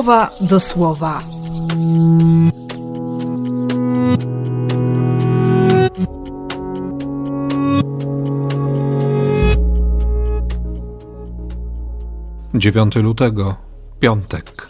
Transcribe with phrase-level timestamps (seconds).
[0.00, 1.20] słowa do słowa.
[12.54, 13.56] Dziewiąty lutego,
[14.00, 14.68] piątek.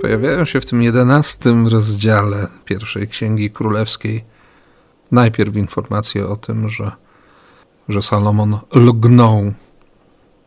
[0.00, 4.24] Pojawiają się w tym jedenastym rozdziale pierwszej księgi królewskiej
[5.10, 6.92] najpierw informacje o tym, że,
[7.90, 9.52] że Salomon lgnął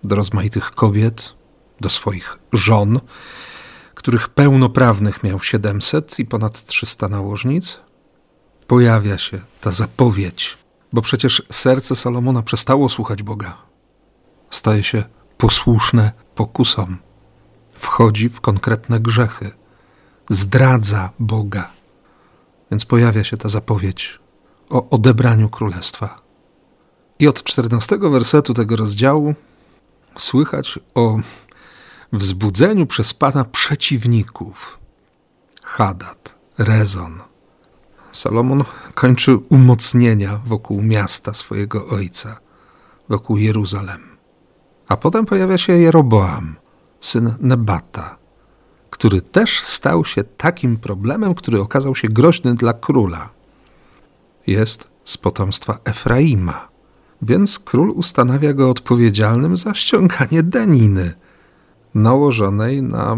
[0.04, 1.34] do rozmaitych kobiet,
[1.82, 3.00] do swoich żon,
[3.96, 7.80] których pełnoprawnych miał 700 i ponad 300 nałożnic.
[8.68, 10.58] Pojawia się ta zapowiedź,
[10.94, 13.58] bo przecież serce Salomona przestało słuchać Boga.
[14.50, 15.04] Staje się
[15.38, 16.98] posłuszne pokusom
[17.74, 19.52] wchodzi w konkretne grzechy,
[20.30, 21.72] zdradza Boga.
[22.72, 24.20] Więc pojawia się ta zapowiedź
[24.70, 26.23] o odebraniu królestwa.
[27.24, 29.34] I od czternastego wersetu tego rozdziału
[30.18, 31.20] słychać o
[32.14, 34.80] wzbudzeniu przez Pana przeciwników.
[35.64, 37.22] Hadad, Rezon.
[38.12, 38.64] Salomon
[38.94, 42.40] kończy umocnienia wokół miasta swojego ojca,
[43.10, 44.02] wokół Jeruzalem.
[44.88, 46.56] A potem pojawia się Jeroboam,
[47.00, 48.18] syn Nebata,
[48.90, 53.30] który też stał się takim problemem, który okazał się groźny dla króla.
[54.48, 56.73] Jest z potomstwa Efraima,
[57.24, 61.14] więc król ustanawia go odpowiedzialnym za ściąganie daniny
[61.96, 63.18] nałożonej na,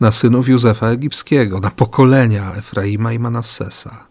[0.00, 4.06] na synów Józefa Egipskiego, na pokolenia Efraima i Manassesa.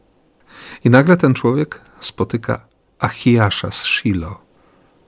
[0.84, 2.68] I nagle ten człowiek spotyka
[3.00, 4.42] Achiasza z Shilo,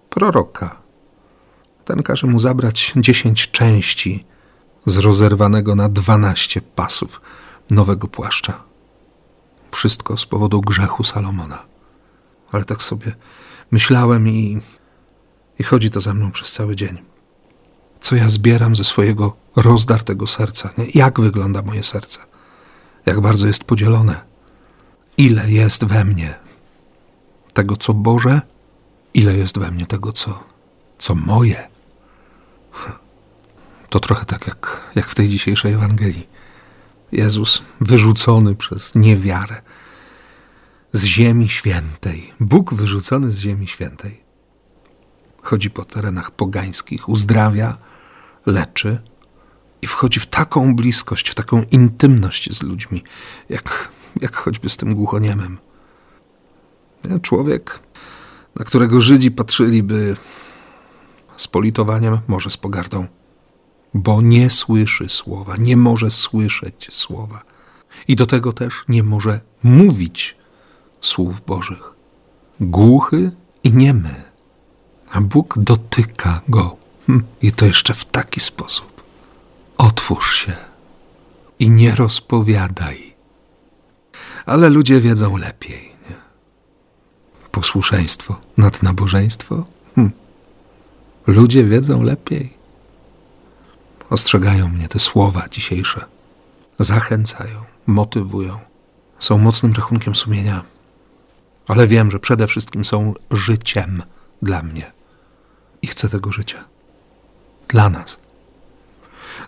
[0.10, 0.82] proroka,
[1.86, 4.26] ten każe mu zabrać dziesięć części
[4.86, 7.22] z rozerwanego na dwanaście pasów
[7.70, 8.64] nowego płaszcza.
[9.72, 11.66] Wszystko z powodu grzechu Salomona.
[12.52, 13.16] Ale tak sobie
[13.72, 14.62] myślałem i,
[15.60, 16.98] i chodzi to za mną przez cały dzień.
[18.00, 20.70] Co ja zbieram ze swojego rozdartego serca?
[20.78, 20.86] Nie?
[20.94, 22.20] Jak wygląda moje serce?
[23.06, 24.22] Jak bardzo jest podzielone?
[25.18, 26.40] Ile jest we mnie
[27.54, 28.42] tego, co Boże?
[29.14, 30.44] Ile jest we mnie tego, co,
[30.98, 31.68] co moje?
[33.90, 36.28] To trochę tak jak, jak w tej dzisiejszej Ewangelii.
[37.12, 39.62] Jezus wyrzucony przez niewiarę
[40.98, 42.34] z Ziemi Świętej.
[42.40, 44.24] Bóg wyrzucony z Ziemi Świętej.
[45.42, 47.78] Chodzi po terenach pogańskich, uzdrawia,
[48.46, 49.02] leczy
[49.82, 53.04] i wchodzi w taką bliskość, w taką intymność z ludźmi,
[53.50, 53.90] jak,
[54.22, 55.58] jak choćby z tym głuchoniemem.
[57.22, 57.80] Człowiek,
[58.56, 60.18] na którego Żydzi patrzyliby
[61.38, 63.08] z politowaniem, może z pogardą,
[63.94, 67.42] bo nie słyszy słowa, nie może słyszeć słowa.
[68.08, 70.37] I do tego też nie może mówić
[71.02, 71.94] słów Bożych.
[72.60, 73.32] Głuchy
[73.64, 74.24] i niemy.
[75.12, 76.76] A Bóg dotyka go.
[77.08, 79.04] Hm, I to jeszcze w taki sposób.
[79.78, 80.56] Otwórz się
[81.60, 83.14] i nie rozpowiadaj.
[84.46, 85.92] Ale ludzie wiedzą lepiej.
[86.10, 86.16] Nie?
[87.52, 89.66] Posłuszeństwo nad nabożeństwo?
[89.96, 90.12] Hm.
[91.28, 92.58] Ludzie wiedzą lepiej.
[94.10, 96.06] Ostrzegają mnie te słowa dzisiejsze.
[96.80, 98.60] Zachęcają, motywują.
[99.20, 100.64] Są mocnym rachunkiem sumienia.
[101.68, 104.04] Ale wiem, że przede wszystkim są życiem
[104.42, 104.92] dla mnie.
[105.82, 106.64] I chcę tego życia.
[107.68, 108.20] Dla nas.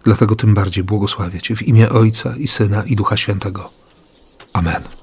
[0.04, 3.70] Dlatego tym bardziej błogosławię Cię w imię Ojca i Syna i Ducha Świętego.
[4.54, 4.99] Amen.